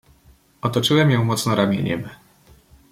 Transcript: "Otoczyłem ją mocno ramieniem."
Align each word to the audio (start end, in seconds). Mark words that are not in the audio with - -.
"Otoczyłem 0.61 1.11
ją 1.11 1.23
mocno 1.25 1.55
ramieniem." 1.55 2.09